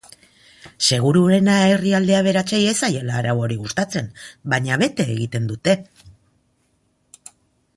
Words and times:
Seguruena 0.95 1.57
herrialde 1.73 2.15
aberatsei 2.19 2.61
ez 2.71 2.73
zaiela 2.87 3.19
arau 3.19 3.35
hori 3.47 3.57
gustatzen, 3.67 4.09
baina 4.55 4.79
bete 4.85 5.07
egiten 5.17 5.47
dute. 5.53 5.77